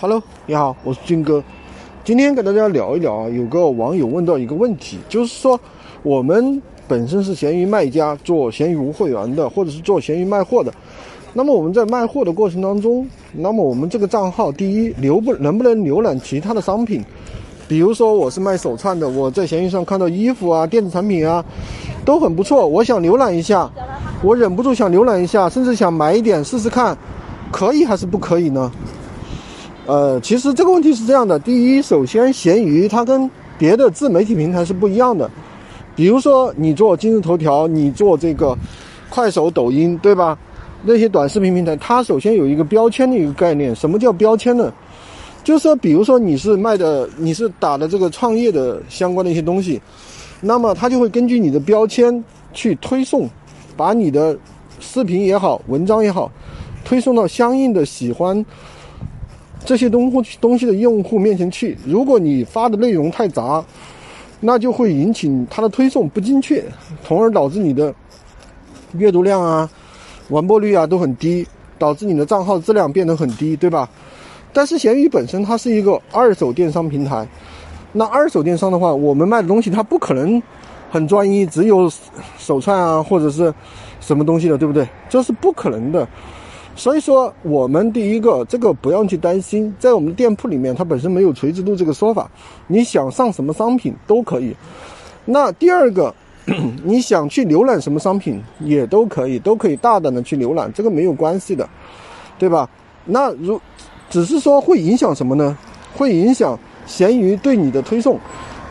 [0.00, 1.42] Hello，你好，我是军哥。
[2.02, 5.58] 今天跟大家聊一聊啊，有个网友问到一个问题，就是说
[6.02, 10.72] 我们本身是闲鱼卖家，做闲鱼无货源的，或者是做闲鱼卖货的。
[11.32, 17.02] 那么我们在卖货的过程当中，那么我们这个账号，第一，留不能不能浏览其他的商品？
[17.68, 21.42] 比如说我是卖手串的，我在闲鱼上看到衣服啊、电子产品啊，
[22.04, 23.70] 都很不错，我想浏览一下，
[24.22, 26.98] 我忍不住想浏览一下，甚至想买一点试试看，
[27.52, 28.70] 可以还是不可以呢？
[29.86, 35.30] 呃，其实这个问题是这样的：第一，首先，闲鱼它跟别的自媒体平台是不一样的。
[35.94, 38.56] 比如说，你做今日头条，你做这个
[39.10, 40.38] 快手、抖音，对吧？
[40.82, 43.76] 那些短视频平台，它首先有一个标签的一个概念。
[43.76, 44.72] 什么叫标签呢？
[45.44, 49.78] 就是说，比如说你是卖的，你是打的这个创业的相关的一些东西，
[50.40, 52.24] 那么它就会根据你的标签
[52.54, 53.28] 去推送，
[53.76, 54.34] 把你的
[54.80, 56.32] 视频也好、文章也好，
[56.86, 58.42] 推送到相应的喜欢。
[59.64, 63.64] 这些东西东西的用户面前去，如果你发的内容太杂，
[64.40, 66.62] 那就会引起它的推送不精确，
[67.02, 67.94] 从而导致你的
[68.98, 69.68] 阅读量啊、
[70.28, 71.46] 完播率啊都很低，
[71.78, 73.88] 导致你的账号质量变得很低，对吧？
[74.52, 77.26] 但是闲鱼本身它是一个二手电商平台，
[77.92, 80.40] 那二手电商的话，我们卖的东西它不可能
[80.90, 81.90] 很专一，只有
[82.38, 83.52] 手串啊或者是
[83.98, 84.86] 什么东西的，对不对？
[85.08, 86.06] 这是不可能的。
[86.76, 92.28] 所以说，我们第一个这个不用去担心，在我们店铺里面，它本身没有垂直度这个说法，
[92.66, 94.54] 你想上什么商品都可以。
[95.24, 96.14] 那第二个，
[96.82, 101.68] 你想去浏览什么商品也都可以，都可以大胆的去浏览，这个没有关系的，
[102.38, 102.68] 对吧？
[103.04, 103.60] 那如
[104.10, 105.56] 只是说会影响什么呢？
[105.96, 108.18] 会影响闲鱼对你的推送。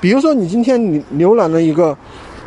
[0.02, 1.98] 比如说，你今天你浏览了一个。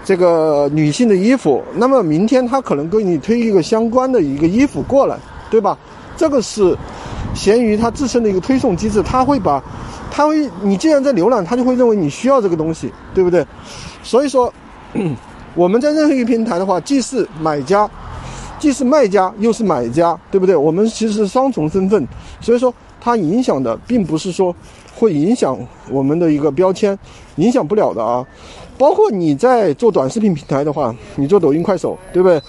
[0.04, 5.18] 这个女性的衣服，那么明天他可能给你推一个相关的一个衣服过来，
[5.50, 5.76] 对吧？
[6.16, 6.76] 这个是
[7.34, 9.62] 闲鱼它自身的一个推送机制，它会把，
[10.10, 13.46] 它会，你既然在浏览，它就会认为你需要这个东西，对不对？
[14.02, 14.52] 所以说，
[15.54, 17.88] 我们在任何一个平台的话，既是买家，
[18.58, 20.56] 既是卖家，又是买家，对不对？
[20.56, 22.06] 我们其实是双重身份，
[22.40, 24.54] 所以说它影响的并不是说
[24.94, 25.58] 会影响
[25.90, 26.98] 我们的一个标签，
[27.36, 28.24] 影响不了的啊。
[28.78, 32.40] 包括你在做短视频平台的话，你做抖音、快手，对不对？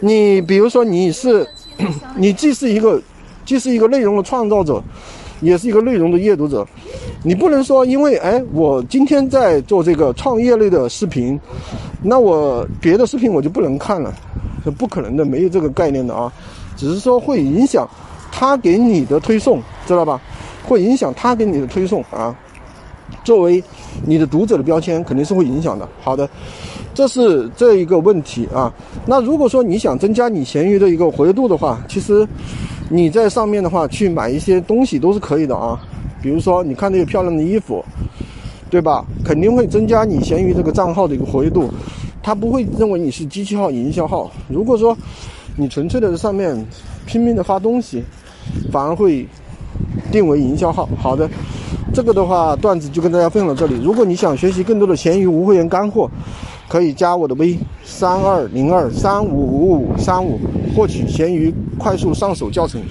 [0.00, 1.46] 你比如说你是，
[2.16, 3.00] 你既是一个，
[3.44, 4.82] 既是一个内容的创造者，
[5.40, 6.66] 也是一个内容的阅读者。
[7.22, 11.38] 你不能说因为哎，我今天在做这个创业类的视频，
[12.02, 14.14] 那我别的视频我就不能看了，
[14.64, 16.32] 是不可能的，没有这个概念的啊。
[16.76, 17.88] 只是说会影响
[18.30, 20.20] 他给你的推送，知道吧？
[20.64, 22.34] 会影响他给你的推送啊。
[23.24, 23.62] 作为
[24.04, 25.88] 你的读者的标签肯定是会影响的。
[26.00, 26.28] 好的，
[26.94, 28.72] 这是这一个问题啊。
[29.04, 32.26] 那如果说你想增加你闲鱼的一个活跃度的话，其实
[32.88, 35.80] 你在上面的话去买一些东西都是可以的啊。
[36.22, 37.84] 比如说你看那个漂亮的衣服，
[38.70, 39.04] 对吧？
[39.24, 41.70] 肯定会增加你闲鱼这个账号的一个活跃度。
[42.22, 44.30] 他不会认为你是机器号、营销号。
[44.48, 44.96] 如果说
[45.56, 46.56] 你纯粹的上面
[47.06, 48.02] 拼命的发东西，
[48.72, 49.26] 反而会
[50.10, 50.88] 定为营销号。
[50.98, 51.28] 好的。
[51.94, 53.82] 这个的话，段子就跟大家分享到这里。
[53.82, 56.10] 如果你想学习更多的闲鱼无会员干货，
[56.68, 60.38] 可以加我的微三二零二三五五五三五，
[60.74, 62.82] 获取闲鱼快速上手教程。